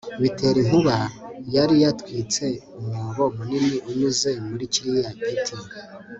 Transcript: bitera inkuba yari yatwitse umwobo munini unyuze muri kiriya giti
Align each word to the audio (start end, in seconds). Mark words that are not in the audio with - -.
bitera 0.21 0.57
inkuba 0.63 0.95
yari 1.55 1.75
yatwitse 1.83 2.45
umwobo 2.79 3.23
munini 3.35 3.77
unyuze 3.89 4.29
muri 4.47 4.65
kiriya 4.73 5.11
giti 5.23 5.55